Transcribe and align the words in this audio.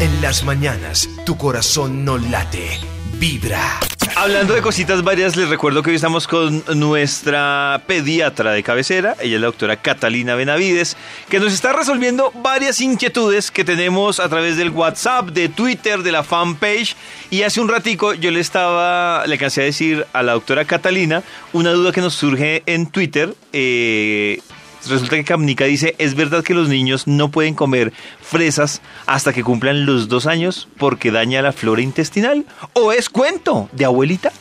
En 0.00 0.20
las 0.20 0.42
mañanas, 0.42 1.08
tu 1.24 1.36
corazón 1.38 2.04
no 2.04 2.18
late, 2.18 2.80
vibra. 3.20 3.78
Hablando 4.16 4.52
de 4.52 4.60
cositas 4.60 5.04
varias, 5.04 5.36
les 5.36 5.48
recuerdo 5.48 5.84
que 5.84 5.90
hoy 5.90 5.96
estamos 5.96 6.26
con 6.26 6.64
nuestra 6.74 7.80
pediatra 7.86 8.50
de 8.50 8.64
cabecera, 8.64 9.14
ella 9.20 9.36
es 9.36 9.40
la 9.40 9.46
doctora 9.46 9.76
Catalina 9.76 10.34
Benavides, 10.34 10.96
que 11.28 11.38
nos 11.38 11.52
está 11.52 11.72
resolviendo 11.72 12.32
varias 12.42 12.80
inquietudes 12.80 13.52
que 13.52 13.64
tenemos 13.64 14.18
a 14.18 14.28
través 14.28 14.56
del 14.56 14.70
WhatsApp, 14.70 15.28
de 15.28 15.48
Twitter, 15.48 16.02
de 16.02 16.10
la 16.10 16.24
fanpage. 16.24 16.96
Y 17.30 17.42
hace 17.42 17.60
un 17.60 17.68
ratico 17.68 18.14
yo 18.14 18.32
le 18.32 18.40
estaba, 18.40 19.24
le 19.26 19.34
alcancé 19.34 19.62
a 19.62 19.64
decir 19.64 20.06
a 20.12 20.24
la 20.24 20.32
doctora 20.32 20.64
Catalina 20.64 21.22
una 21.52 21.70
duda 21.70 21.92
que 21.92 22.00
nos 22.00 22.14
surge 22.14 22.64
en 22.66 22.88
Twitter. 22.88 23.32
Eh, 23.52 24.40
Resulta 24.88 25.16
que 25.16 25.24
Camnica 25.24 25.64
dice, 25.64 25.94
¿es 25.98 26.14
verdad 26.14 26.44
que 26.44 26.54
los 26.54 26.68
niños 26.68 27.06
no 27.06 27.30
pueden 27.30 27.54
comer 27.54 27.92
fresas 28.20 28.82
hasta 29.06 29.32
que 29.32 29.42
cumplan 29.42 29.86
los 29.86 30.08
dos 30.08 30.26
años 30.26 30.68
porque 30.78 31.10
daña 31.10 31.42
la 31.42 31.52
flora 31.52 31.82
intestinal? 31.82 32.44
¿O 32.74 32.92
es 32.92 33.08
cuento 33.08 33.68
de 33.72 33.84
abuelita? 33.84 34.32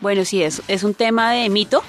Bueno, 0.00 0.24
sí, 0.24 0.42
es, 0.42 0.62
es 0.68 0.84
un 0.84 0.94
tema 0.94 1.32
de 1.32 1.48
mito. 1.48 1.82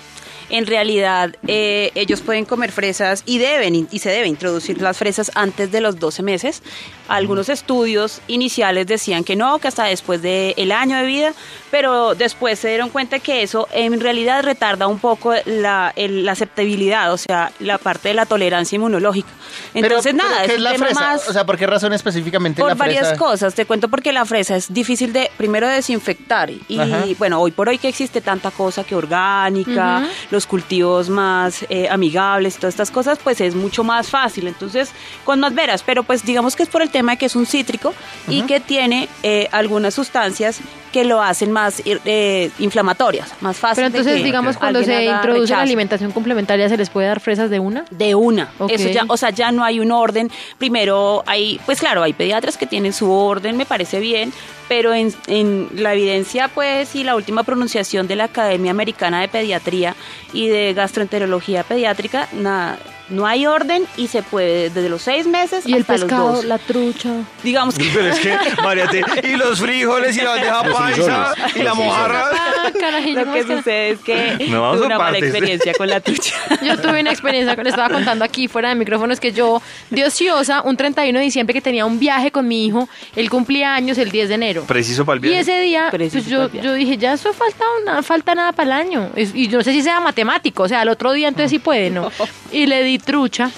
En 0.50 0.66
realidad, 0.66 1.36
eh, 1.48 1.92
ellos 1.96 2.22
pueden 2.22 2.46
comer 2.46 2.72
fresas 2.72 3.24
y 3.26 3.38
deben 3.38 3.88
y 3.92 4.00
se 4.00 4.10
debe 4.10 4.28
introducir 4.28 4.82
las 4.82 4.98
fresas 4.98 5.32
antes 5.36 5.72
de 5.72 5.82
los 5.82 6.00
12 6.00 6.24
meses. 6.24 6.62
Algunos 7.08 7.50
estudios 7.50 8.22
iniciales 8.28 8.86
decían 8.88 9.24
que 9.24 9.36
no, 9.36 9.58
que 9.60 9.68
hasta 9.68 9.86
después 9.86 10.22
del 10.22 10.72
año 10.72 10.98
de 10.98 11.04
vida, 11.06 11.34
pero 11.72 12.14
después 12.16 12.60
se 12.60 12.70
dieron 12.70 12.90
cuenta 12.90 13.20
que 13.20 13.42
eso 13.42 13.68
en 13.72 14.00
realidad 14.00 14.44
retarda 14.44 14.88
un 14.88 15.00
poco 15.00 15.34
la, 15.46 15.92
el- 15.96 16.26
la 16.26 16.34
aceptabilidad, 16.34 17.12
o 17.14 17.18
sea, 17.18 17.52
la 17.60 17.78
parte 17.80 18.10
de 18.10 18.14
la 18.16 18.26
tolerancia 18.26 18.76
inmunológica. 18.76 19.30
Entonces, 19.74 20.14
Pero, 20.14 20.28
nada, 20.30 20.40
¿qué 20.42 20.46
es 20.46 20.52
es 20.52 20.58
un 20.58 20.64
la 20.64 20.72
tema 20.72 20.86
fresa? 20.86 21.00
más 21.02 21.28
O 21.30 21.34
sea, 21.34 21.46
¿por 21.46 21.58
qué 21.58 21.66
razón 21.68 21.94
específicamente 21.94 22.62
por 22.62 22.70
la 22.70 22.76
fresa? 22.76 23.02
varias 23.02 23.18
cosas. 23.18 23.56
Te 23.56 23.66
cuento 23.66 23.88
porque 23.90 24.12
la 24.14 24.26
fresa 24.26 24.56
es 24.56 24.72
difícil 24.72 25.12
de, 25.14 25.32
primero, 25.38 25.68
de 25.68 25.76
desinfectar. 25.76 26.52
Y 26.68 26.80
Ajá. 26.80 27.06
bueno, 27.18 27.40
hoy 27.42 27.52
por 27.52 27.70
hoy 27.70 27.78
que 27.80 27.88
existe 27.88 28.22
tanta 28.22 28.52
cosa 28.52 28.84
que 28.84 28.96
orgánica, 28.96 30.08
los 30.32 30.39
cultivos 30.46 31.10
más 31.10 31.66
eh, 31.70 31.88
amigables, 31.90 32.56
todas 32.58 32.74
estas 32.74 32.92
cosas, 32.92 33.20
pues 33.24 33.42
es 33.42 33.56
mucho 33.56 33.84
más 33.84 34.10
fácil. 34.10 34.48
Entonces, 34.48 34.92
con 35.24 35.40
más 35.40 35.54
veras. 35.54 35.84
Pero 35.84 36.04
pues 36.04 36.26
digamos 36.26 36.56
que 36.56 36.64
es 36.64 36.70
por 36.70 36.82
el 36.82 36.90
tema 36.90 37.14
de 37.14 37.18
que 37.18 37.26
es 37.26 37.36
un 37.36 37.46
cítrico 37.46 37.94
y 38.28 38.44
que 38.44 38.60
tiene 38.60 39.10
eh, 39.24 39.48
algunas 39.52 39.94
sustancias 39.94 40.60
que 40.92 41.04
lo 41.04 41.22
hacen 41.22 41.52
más 41.52 41.82
eh, 41.86 42.52
inflamatorias, 42.60 43.34
más 43.42 43.58
fácil. 43.58 43.84
Pero 43.84 43.90
de 43.90 43.98
entonces, 43.98 44.22
que 44.22 44.26
digamos, 44.26 44.58
cuando 44.58 44.84
se 44.84 45.06
introduce 45.06 45.54
la 45.54 45.62
alimentación 45.62 46.12
complementaria, 46.12 46.68
¿se 46.70 46.78
les 46.78 46.90
puede 46.90 47.08
dar 47.08 47.20
fresas 47.20 47.50
de 47.50 47.60
una? 47.60 47.86
De 47.92 48.16
una. 48.16 48.52
Ok. 48.60 48.72
Eso 48.72 48.90
ya, 48.90 49.04
o 49.08 49.18
sea, 49.18 49.30
ya 49.30 49.52
no 49.52 49.64
hay 49.64 49.80
un 49.80 49.92
orden. 49.92 50.32
Primero 50.58 51.24
hay, 51.26 51.60
pues 51.66 51.80
claro, 51.80 52.04
hay 52.04 52.14
pediatras 52.14 52.58
que 52.58 52.66
tienen 52.66 52.94
su 52.94 53.12
orden, 53.12 53.58
me 53.58 53.66
parece 53.66 54.00
bien, 54.00 54.34
pero 54.68 54.94
en, 54.94 55.14
en 55.28 55.70
la 55.74 55.94
evidencia, 55.94 56.48
pues, 56.48 56.96
y 56.96 57.04
la 57.04 57.16
última 57.16 57.44
pronunciación 57.44 58.08
de 58.08 58.16
la 58.16 58.26
Academia 58.26 58.72
Americana 58.72 59.22
de 59.22 59.28
Pediatría 59.28 59.96
y 60.34 60.48
de 60.48 60.74
Gastroenterología 60.74 61.64
Pediátrica, 61.64 62.28
nada, 62.34 62.78
no 63.10 63.26
hay 63.26 63.46
orden 63.48 63.84
y 63.98 64.08
se 64.08 64.22
puede 64.24 64.70
desde 64.70 64.90
los 64.90 65.02
seis 65.02 65.26
meses 65.28 65.66
Y 65.66 65.74
el 65.74 65.82
hasta 65.82 65.94
los 65.94 66.02
pescado, 66.04 66.32
dos. 66.34 66.46
la 66.46 66.58
trucha. 66.58 67.10
Digamos 67.44 67.76
que 67.76 67.90
Pero 67.94 68.08
es 68.10 68.20
que, 68.20 68.38
Mariate, 68.64 69.04
y 69.24 69.36
los 69.36 69.60
frijoles 69.60 70.16
y 70.18 70.22
la 70.22 70.30
bandeja 70.32 70.64
paisa 70.64 71.34
y 71.56 71.64
la 71.64 71.74
mojarra. 71.74 72.26
Ah, 72.34 72.72
carajillo, 72.80 73.20
lo 73.20 73.26
¿cómo 73.26 73.34
que 73.34 73.40
es 73.40 73.46
sucede 73.48 73.90
es 73.92 74.00
que 74.00 74.48
No, 74.50 74.62
vamos 74.62 74.78
tuve 74.78 74.86
una 74.88 74.98
mala 74.98 75.18
experiencia 75.18 75.74
con 75.74 75.90
la 75.90 76.00
trucha. 76.00 76.36
Yo 76.62 76.78
tuve 76.80 77.02
una 77.02 77.12
experiencia 77.12 77.56
que 77.56 77.64
le 77.64 77.70
estaba 77.70 77.90
contando 77.90 78.24
aquí 78.26 78.48
fuera 78.48 78.70
de 78.70 78.76
micrófonos 78.76 79.20
que 79.20 79.32
yo, 79.32 79.62
de 79.90 80.06
ociosa, 80.06 80.62
un 80.62 80.78
31 80.78 81.18
de 81.20 81.26
diciembre 81.26 81.54
que 81.54 81.62
tenía 81.62 81.86
un 81.86 82.00
viaje 82.00 82.32
con 82.32 82.48
mi 82.48 82.66
hijo, 82.66 82.88
él 83.16 83.30
cumplía 83.30 83.74
años 83.76 83.98
el 83.98 84.12
10 84.12 84.30
de 84.30 84.36
enero. 84.36 84.64
Preciso 84.66 85.06
para 85.06 85.18
el 85.20 85.26
Y 85.26 85.30
viaje. 85.30 85.42
ese 85.42 85.60
día, 85.62 85.88
Preciso 85.92 86.18
pues 86.24 86.28
yo, 86.28 86.44
el 86.44 86.62
yo 86.62 86.74
dije, 86.74 86.98
ya 86.98 87.14
eso 87.14 87.34
falta 87.34 87.64
una, 87.82 88.04
falta 88.04 88.36
nada 88.36 88.52
para 88.52 88.66
el 88.68 88.72
año. 88.88 89.10
Es- 89.16 89.34
y 89.34 89.48
yo 89.48 89.58
no 89.60 89.64
sé 89.64 89.72
si 89.74 89.82
sea 89.82 90.00
matemático, 90.00 90.64
o 90.64 90.68
sea, 90.68 90.82
al 90.82 90.90
otro 90.90 91.12
día 91.14 91.28
entonces 91.30 91.50
sí 91.52 91.60
puede, 91.60 91.90
¿no? 91.90 92.12
Y 92.52 92.66
le 92.66 92.84
di 92.84 92.99
trucha. 93.00 93.52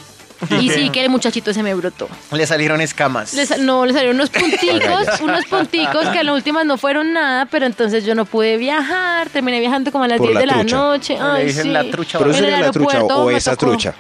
Y 0.60 0.70
sí, 0.72 0.90
que 0.90 1.04
el 1.04 1.10
muchachito 1.12 1.54
se 1.54 1.62
me 1.62 1.76
brotó. 1.76 2.10
Le 2.32 2.48
salieron 2.48 2.82
escamas. 2.82 3.36
Le 3.36 3.46
no, 3.60 3.86
le 3.86 3.94
salieron 3.94 4.16
unos 4.16 4.32
punticos, 4.32 5.22
unos 5.22 5.46
punticos 5.46 6.08
que 6.10 6.18
a 6.18 6.24
las 6.24 6.34
últimas 6.34 6.66
no 6.66 6.78
fueron 6.80 7.14
nada, 7.14 7.46
pero 7.46 7.68
entonces 7.68 8.06
yo 8.06 8.16
no 8.16 8.26
pude 8.26 8.58
viajar, 8.58 9.30
terminé 9.30 9.60
viajando 9.60 9.92
como 9.92 10.06
a 10.06 10.08
las 10.08 10.18
Por 10.18 10.30
10 10.30 10.40
de 10.40 10.46
la 10.48 10.64
noche. 10.64 11.14
Le 11.14 11.22
Ay, 11.22 11.46
dicen 11.46 11.64
sí. 11.64 11.70
la 11.70 11.84
trucha 11.92 12.18
Pero 12.18 12.32
En 12.32 12.36
eso 12.38 12.44
el 12.46 12.50
era 12.54 12.60
la 12.62 12.72
trucha 12.72 12.94
aeropuerto 12.98 13.24
o 13.24 13.28
me 13.28 13.38
esa 13.38 13.52
tocó- 13.56 13.68
trucha. 13.68 13.94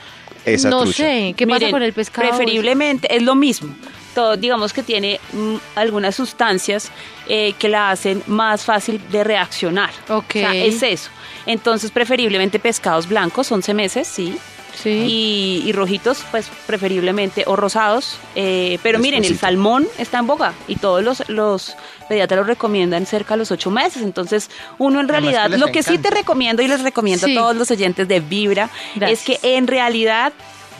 Esa 0.43 0.69
no 0.71 0.81
trucha. 0.81 0.97
sé, 1.03 1.35
¿qué 1.37 1.45
pasa 1.45 1.59
Miren, 1.59 1.71
con 1.71 1.83
el 1.83 1.93
pescado? 1.93 2.27
Preferiblemente 2.29 3.15
es 3.15 3.21
lo 3.21 3.35
mismo. 3.35 3.75
Todo, 4.15 4.35
digamos 4.35 4.73
que 4.73 4.81
tiene 4.81 5.19
mm, 5.33 5.55
algunas 5.75 6.15
sustancias 6.15 6.89
eh, 7.29 7.53
que 7.59 7.69
la 7.69 7.91
hacen 7.91 8.23
más 8.25 8.65
fácil 8.65 8.99
de 9.11 9.23
reaccionar. 9.23 9.91
Ok. 10.09 10.25
O 10.29 10.33
sea, 10.33 10.55
es 10.55 10.81
eso. 10.81 11.11
Entonces, 11.45 11.91
preferiblemente 11.91 12.57
pescados 12.59 13.07
blancos, 13.07 13.51
11 13.51 13.73
meses, 13.75 14.07
sí. 14.07 14.35
Sí. 14.73 14.89
Y, 15.07 15.63
y 15.67 15.71
rojitos, 15.73 16.23
pues 16.31 16.49
preferiblemente, 16.67 17.43
o 17.47 17.55
rosados. 17.55 18.17
eh, 18.35 18.79
pero 18.83 18.99
miren, 18.99 19.23
el 19.23 19.37
salmón 19.37 19.87
está 19.97 20.19
en 20.19 20.27
boga 20.27 20.53
y 20.67 20.75
todos 20.77 21.03
los, 21.03 21.27
los 21.29 21.75
pediatras 22.09 22.39
lo 22.39 22.43
recomiendan 22.45 23.05
cerca 23.05 23.35
de 23.35 23.39
los 23.39 23.51
8 23.51 23.69
meses. 23.71 24.01
Entonces, 24.03 24.49
uno 24.77 24.99
en 24.99 25.05
que 25.07 25.11
realidad, 25.11 25.49
lo 25.51 25.67
que 25.67 25.83
sí 25.83 25.97
te 25.97 26.09
recomiendo 26.09 26.61
y 26.61 26.67
les 26.67 26.81
recomiendo 26.81 27.27
Sí. 27.27 27.35
a 27.37 27.39
todos 27.41 27.55
los 27.55 27.69
oyentes 27.71 28.07
de 28.07 28.19
Vibra 28.19 28.69
Gracias. 28.95 29.19
es 29.19 29.25
que 29.41 29.55
en 29.57 29.67
realidad 29.67 30.33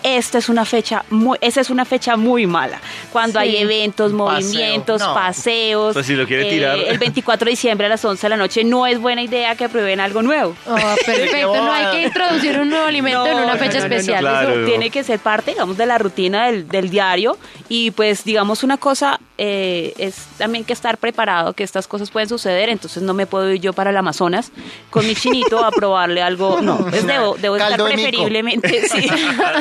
esta 0.03 0.37
es 0.37 0.49
una 0.49 0.65
fecha 0.65 1.03
muy, 1.09 1.37
esa 1.41 1.61
es 1.61 1.69
una 1.69 1.85
fecha 1.85 2.15
muy 2.17 2.45
mala. 2.47 2.79
Cuando 3.11 3.39
Sí. 3.39 3.47
hay 3.47 3.57
eventos, 3.57 4.11
Paseo, 4.11 4.17
movimientos, 4.17 5.01
no. 5.01 5.13
paseos. 5.13 5.93
Pues 5.93 6.05
si 6.05 6.15
lo 6.15 6.25
quiere 6.27 6.45
tirar. 6.49 6.77
El 6.79 6.97
24 6.97 7.45
de 7.45 7.51
diciembre 7.51 7.85
a 7.87 7.89
las 7.89 8.03
11 8.03 8.21
de 8.25 8.29
la 8.29 8.37
noche 8.37 8.63
no 8.63 8.85
es 8.87 8.99
buena 8.99 9.21
idea 9.21 9.55
que 9.55 9.69
prueben 9.69 9.99
algo 9.99 10.21
nuevo. 10.21 10.55
Ah, 10.67 10.95
perfecto, 11.05 11.55
no 11.55 11.71
hay 11.71 11.85
que 11.95 12.01
introducir 12.07 12.59
un 12.59 12.69
nuevo 12.69 12.85
alimento 12.85 13.25
en 13.27 13.35
una 13.37 13.53
No, 13.53 13.59
fecha 13.59 13.79
no, 13.79 13.83
no, 13.83 13.89
no, 13.89 13.95
especial. 13.95 14.19
claro. 14.21 14.53
Eso 14.55 14.65
tiene 14.65 14.89
que 14.89 15.03
ser 15.03 15.19
parte, 15.19 15.51
digamos, 15.51 15.77
de 15.77 15.85
la 15.85 15.97
rutina 15.97 16.47
del, 16.47 16.67
del 16.67 16.89
diario. 16.89 17.37
Y 17.69 17.91
pues, 17.91 18.23
digamos, 18.23 18.63
una 18.63 18.77
cosa 18.77 19.19
eh, 19.43 19.93
es 19.97 20.13
también 20.37 20.63
que 20.63 20.71
estar 20.73 20.99
preparado, 20.99 21.53
que 21.53 21.63
estas 21.63 21.87
cosas 21.87 22.11
pueden 22.11 22.29
suceder. 22.29 22.69
Entonces 22.69 23.01
no 23.01 23.15
me 23.15 23.25
puedo 23.25 23.51
ir 23.51 23.59
yo 23.59 23.73
para 23.73 23.89
el 23.89 23.97
Amazonas 23.97 24.51
con 24.91 25.07
mi 25.07 25.15
chinito 25.15 25.65
a 25.65 25.71
probarle 25.71 26.21
algo. 26.21 26.59
No, 26.61 26.87
es 26.93 27.07
debo, 27.07 27.35
debo 27.41 27.55
estar 27.55 27.75
de 27.75 27.83
preferiblemente, 27.91 28.87
sí. 28.87 29.09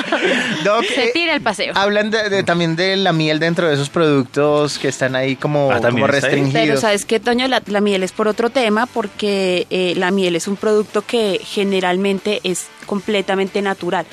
Doc, 0.65 0.85
Se 0.85 1.05
eh, 1.07 1.11
tira 1.15 1.35
el 1.35 1.41
paseo. 1.41 1.73
hablan 1.77 2.11
de, 2.11 2.29
de- 2.29 2.43
también 2.43 2.77
de 2.77 2.97
la 2.97 3.13
miel 3.15 3.39
dentro 3.39 3.67
de 3.69 3.75
esos 3.75 3.89
productos 3.89 4.79
que 4.79 4.89
están 4.89 5.17
ahí 5.17 5.35
como, 5.37 5.71
Ah, 5.73 5.81
¿también 5.81 6.07
como 6.07 6.07
restringidos. 6.09 6.53
Pero 6.53 6.81
sabes 6.81 7.07
que 7.07 7.21
Toño, 7.21 7.49
la, 7.49 7.62
la 7.67 7.81
miel 7.81 8.03
es 8.03 8.12
por 8.12 8.29
otro 8.29 8.51
tema, 8.51 8.85
porque 8.87 9.67
eh, 9.71 9.95
la 9.97 10.11
miel 10.11 10.37
es 10.37 10.47
un 10.47 10.57
producto 10.57 11.03
que 11.07 11.41
generalmente 11.43 12.41
es 12.45 12.67
completamente 12.87 13.62
natural. 13.62 14.05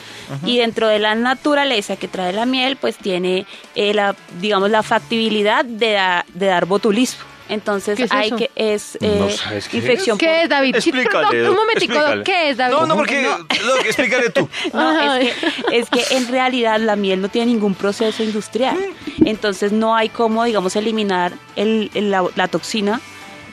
Y 0.45 0.57
dentro 0.59 0.87
de 0.87 0.99
la 0.99 1.15
naturaleza 1.15 1.95
que 1.95 2.07
trae 2.07 2.31
la 2.31 2.45
miel, 2.45 2.77
pues 2.77 2.95
tiene 2.97 3.45
eh, 3.75 3.93
la, 3.93 4.15
digamos, 4.39 4.69
la 4.69 4.83
factibilidad 4.83 5.56
de, 5.65 5.91
da- 5.93 6.25
de 6.33 6.45
dar 6.47 6.65
botulismo. 6.65 7.23
Entonces 7.49 7.95
¿Qué 7.95 8.03
es 8.03 8.11
hay 8.11 8.27
eso? 8.27 8.35
que 8.35 8.51
es 8.57 8.97
No 8.99 9.27
eh, 9.27 9.31
sabes 9.37 9.69
qué 9.69 9.77
infección 9.77 10.17
¿Qué 10.17 10.41
es, 10.43 10.49
David? 10.49 10.75
Explícale. 10.75 11.27
perdón, 11.29 11.49
un 11.51 11.55
momentico, 11.55 11.93
explícale. 11.93 12.23
¿qué 12.25 12.49
es, 12.49 12.57
David? 12.57 12.73
No, 12.75 12.85
no, 12.87 12.95
porque. 12.97 13.21
Doc, 13.23 13.85
explícale 13.85 14.29
tú. 14.31 14.49
No, 14.73 15.15
es 15.15 15.33
que, 15.33 15.77
es 15.77 15.89
que 15.89 16.15
en 16.17 16.27
realidad 16.27 16.77
la 16.81 16.97
miel 16.97 17.21
no 17.21 17.29
tiene 17.29 17.53
ningún 17.53 17.73
proceso 17.73 18.21
industrial. 18.21 18.77
Entonces 19.23 19.71
no 19.71 19.95
hay 19.95 20.09
cómo, 20.09 20.43
digamos, 20.43 20.75
eliminar 20.75 21.31
el- 21.55 21.89
el- 21.93 22.11
la, 22.11 22.25
la 22.35 22.49
toxina 22.49 22.99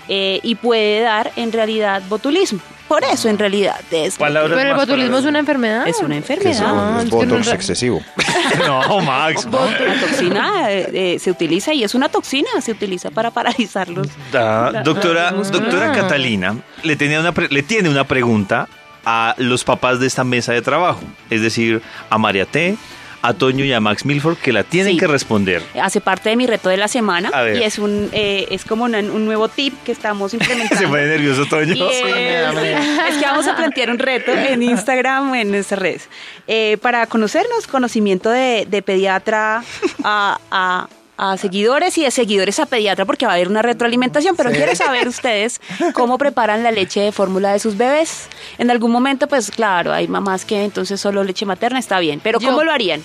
eh, 0.09 0.41
y 0.43 0.57
puede 0.57 1.01
dar 1.01 1.31
en 1.37 1.53
realidad 1.53 2.03
botulismo. 2.09 2.59
Por 2.95 3.05
eso 3.05 3.29
en 3.29 3.39
realidad 3.39 3.81
es, 3.91 4.17
Palabras 4.17 4.57
Pero 4.57 4.71
el 4.71 4.77
más, 4.77 4.87
botulismo 4.87 5.19
es 5.19 5.25
una 5.25 5.39
enfermedad. 5.41 5.89
es 5.89 5.99
una 5.99 6.11
Que 6.11 6.17
enfermedad. 6.19 6.51
es 6.99 7.05
es 7.05 7.11
que 7.11 7.27
no 7.27 7.35
botox 7.35 7.49
excesivo. 7.53 8.03
No, 8.67 9.01
Max. 9.01 9.47
no. 9.47 9.59
La 9.65 10.01
toxina 10.01 10.71
eh, 10.71 10.91
eh, 11.15 11.19
se 11.19 11.31
utiliza 11.31 11.73
y 11.75 11.83
es 11.83 11.95
una 11.95 12.09
toxina, 12.09 12.49
se 12.61 12.73
utiliza 12.73 13.11
para 13.11 13.31
paralizarlos. 13.31 14.07
Da- 14.31 14.83
doctora, 14.85 15.33
doctora. 15.33 15.93
Catalina 15.93 16.57
le, 16.83 16.95
tenía 16.97 17.21
una 17.21 17.33
pre- 17.33 17.49
le 17.49 17.63
tiene 17.63 17.89
una 17.89 18.05
pregunta 18.05 18.69
a 19.05 19.35
los 19.39 19.65
papás 19.65 19.99
de 20.01 20.07
esta 20.07 20.25
mesa 20.25 20.53
de 20.53 20.63
trabajo, 20.63 21.01
es 21.31 21.43
decir, 21.43 21.83
a 22.11 22.17
María 22.19 22.47
T, 22.47 22.77
a 23.27 23.35
Toño 23.35 23.65
y 23.65 23.73
a 23.73 23.81
Max 23.81 24.05
Milford, 24.05 24.37
que 24.37 24.53
la 24.53 24.65
tienen 24.65 24.93
Sí. 24.95 24.99
que 24.99 25.07
responder. 25.07 25.63
Hace 25.83 26.01
parte 26.01 26.29
de 26.31 26.37
mi 26.37 26.47
reto 26.47 26.69
de 26.69 26.77
la 26.77 26.89
semana 26.89 27.31
A 27.33 27.43
ver. 27.43 27.57
y 27.57 27.63
es 27.65 27.79
un 27.79 28.09
eh, 28.13 28.47
es 28.51 28.65
como 28.65 28.85
una- 28.85 28.99
un 28.99 29.25
nuevo 29.25 29.49
tip 29.49 29.75
que 29.85 29.93
estamos 29.93 30.35
implementando. 30.35 30.77
Se 30.81 30.87
pone 30.89 31.07
nervioso 31.07 31.47
Toño. 31.47 31.89
Es, 31.89 32.01
es 32.03 33.17
que 33.19 33.25
vamos 33.27 33.47
a 33.49 33.57
plantear 33.57 33.91
un 33.91 33.99
reto 33.99 34.33
en 34.33 34.63
Instagram 34.63 35.31
o 35.31 35.35
en 35.35 35.51
nuestras 35.51 35.81
redes 35.81 36.09
eh, 36.47 36.77
para 36.83 37.07
conocernos, 37.07 37.67
conocimiento 37.67 38.31
de, 38.31 38.67
de 38.69 38.83
pediatra 38.83 39.63
a, 40.03 40.39
a- 40.51 40.89
a 41.17 41.37
seguidores 41.37 41.97
y 41.99 42.03
de 42.03 42.11
seguidores 42.11 42.59
a 42.61 42.67
pediatra 42.67 43.05
porque 43.05 43.25
va 43.27 43.33
a 43.33 43.35
haber 43.37 43.49
una 43.49 43.63
retroalimentación, 43.63 44.35
pero 44.37 44.51
quiero 44.51 44.75
saber 44.75 45.07
ustedes 45.09 45.61
cómo 45.93 46.19
preparan 46.19 46.63
la 46.63 46.73
leche 46.73 47.01
de 47.01 47.13
fórmula 47.13 47.53
de 47.53 47.59
sus 47.61 47.77
bebés. 47.77 48.29
En 48.59 48.71
algún 48.71 48.91
momento, 48.91 49.29
pues 49.29 49.51
claro, 49.51 49.93
hay 49.93 50.09
mamás 50.09 50.45
que 50.45 50.65
entonces 50.65 51.01
solo 51.01 51.23
leche 51.25 51.47
materna 51.47 51.79
está 51.79 51.99
bien, 52.01 52.21
pero 52.23 52.41
Yo- 52.41 52.49
¿cómo 52.51 52.65
lo 52.65 52.73
harían? 52.73 53.03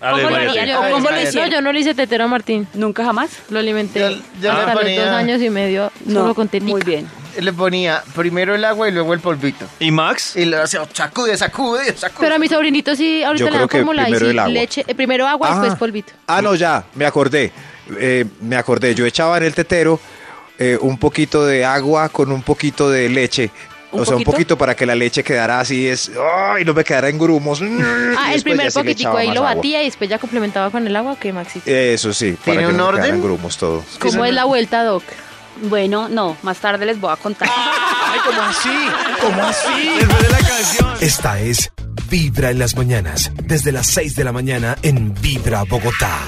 Ver, 0.00 0.10
¿Cómo 0.12 0.30
lo 0.30 0.36
harían? 0.36 0.52
Teresa. 0.54 0.78
¿O 0.78 0.82
cómo 0.82 0.94
lo 0.98 1.00
María 1.10 1.22
hicieron? 1.28 1.50
No, 1.50 1.56
yo 1.56 1.60
no 1.62 1.72
le 1.72 1.80
hice 1.80 1.94
tetero 1.94 2.24
a 2.24 2.28
Martín. 2.28 2.68
¿Nunca 2.74 3.04
jamás? 3.04 3.30
Lo 3.50 3.58
alimenté 3.58 3.98
Yo- 3.98 4.10
yo 4.10 4.20
le 4.42 4.48
hasta 4.50 4.74
los 4.74 4.96
dos 4.96 5.08
años 5.08 5.42
y 5.42 5.50
medio 5.50 5.90
No, 6.04 6.20
solo 6.20 6.34
con 6.36 6.46
tetica. 6.48 6.70
muy 6.70 6.82
bien. 6.82 7.08
Le 7.40 7.52
ponía 7.52 8.02
primero 8.16 8.54
el 8.54 8.64
agua 8.64 8.88
y 8.88 8.92
luego 8.92 9.14
el 9.14 9.20
polvito. 9.20 9.64
¿Y 9.78 9.90
Max? 9.90 10.34
Y 10.36 10.44
lo 10.44 10.62
hacía 10.62 10.82
sacude, 10.92 11.36
sacude, 11.36 11.96
sacude. 11.96 12.18
Pero 12.20 12.34
a 12.34 12.38
mi 12.38 12.48
sobrinito 12.48 12.96
sí, 12.96 13.22
ahorita 13.22 13.44
Yo 13.44 13.44
le 13.46 13.50
creo 13.50 13.60
dan 13.60 13.68
que 13.68 13.78
fórmula 13.78 14.02
y 14.02 14.04
primero 14.06 14.24
sí, 14.26 14.30
el 14.32 14.38
agua. 14.40 14.52
leche. 14.52 14.84
eh, 14.86 14.94
primero 14.94 15.26
agua 15.28 15.48
y 15.48 15.52
Ah. 15.52 15.60
después 15.60 15.78
polvito. 15.78 16.12
Ah, 16.26 16.42
no, 16.42 16.54
ya, 16.54 16.84
me 16.94 17.06
acordé. 17.06 17.52
Eh, 17.98 18.24
me 18.40 18.56
acordé. 18.56 18.94
Yo 18.94 19.06
echaba 19.06 19.36
en 19.38 19.44
el 19.44 19.54
tetero 19.54 20.00
eh, 20.58 20.76
un 20.80 20.98
poquito 20.98 21.46
de 21.46 21.64
agua 21.64 22.08
con 22.08 22.32
un 22.32 22.42
poquito 22.42 22.90
de 22.90 23.08
leche. 23.08 23.50
¿Un 23.90 24.00
o 24.00 24.04
sea, 24.04 24.14
poquito? 24.14 24.30
un 24.30 24.34
poquito 24.34 24.58
para 24.58 24.74
que 24.76 24.84
la 24.84 24.94
leche 24.94 25.22
quedara 25.24 25.60
así, 25.60 25.86
es, 25.88 26.10
¡ay! 26.52 26.62
no 26.64 26.74
me 26.74 26.84
quedara 26.84 27.08
en 27.08 27.18
grumos. 27.18 27.62
Ah, 28.18 28.34
el 28.34 28.42
primer 28.42 28.70
poquitico 28.72 29.16
ahí 29.16 29.28
lo 29.28 29.40
agua. 29.40 29.54
batía 29.54 29.80
y 29.82 29.86
después 29.86 30.10
ya 30.10 30.18
complementaba 30.18 30.70
con 30.70 30.86
el 30.86 30.94
agua. 30.96 31.16
¿Qué, 31.18 31.32
Maxito? 31.32 31.70
Eso 31.70 32.12
sí, 32.12 32.32
para 32.32 32.44
¿Tiene 32.44 32.60
que 32.64 32.66
un 32.72 32.76
no 32.76 32.86
me 32.86 32.90
quedara 32.92 33.04
orden? 33.06 33.14
en 33.14 33.22
grumos 33.22 33.56
todo. 33.56 33.84
¿Cómo 34.00 34.24
es 34.26 34.34
la 34.34 34.44
vuelta, 34.44 34.82
Doc? 34.84 35.04
Bueno, 35.62 36.08
no, 36.08 36.36
más 36.42 36.58
tarde 36.58 36.86
les 36.86 37.00
voy 37.00 37.12
a 37.12 37.16
contar. 37.16 37.48
Ay, 37.50 38.20
¿cómo 38.24 38.42
así? 38.42 38.88
¿Cómo 39.20 39.42
así? 39.42 39.88
Después 39.98 40.22
de 40.22 40.30
la 40.30 40.38
canción. 40.38 40.96
Esta 41.00 41.40
es 41.40 41.72
Vibra 42.08 42.50
en 42.50 42.58
las 42.58 42.76
mañanas, 42.76 43.32
desde 43.42 43.72
las 43.72 43.86
6 43.88 44.14
de 44.16 44.24
la 44.24 44.32
mañana 44.32 44.76
en 44.82 45.14
Vibra 45.14 45.64
Bogotá. 45.64 46.18